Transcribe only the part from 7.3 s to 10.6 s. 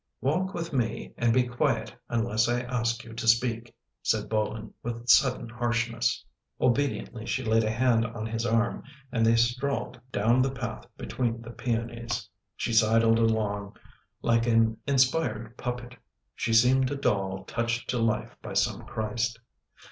laid a hand on his arm and they strolled down the